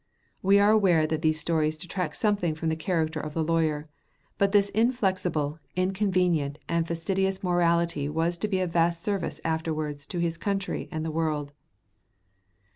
[0.41, 3.87] We are aware that these stories detract something from the character of the lawyer;
[4.39, 10.17] but this inflexible, inconvenient, and fastidious morality was to be of vast service afterwards to
[10.17, 11.53] his country and the world.